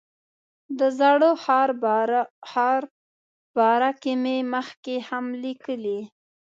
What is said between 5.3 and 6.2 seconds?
لیکلي.